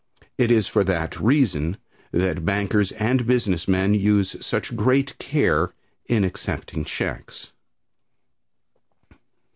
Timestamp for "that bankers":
2.11-2.91